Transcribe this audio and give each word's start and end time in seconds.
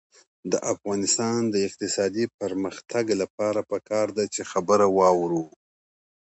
د 0.51 0.53
افغانستان 0.73 1.39
د 1.53 1.55
اقتصادي 1.67 2.25
پرمختګ 2.39 3.05
لپاره 3.21 3.59
پکار 3.71 4.07
ده 4.17 4.25
چې 4.33 4.41
خبره 4.51 4.85
واورو. 4.97 5.43